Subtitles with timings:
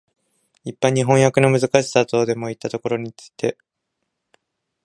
[0.63, 3.55] 一般に飜訳のむずかしさとでもいったことについて、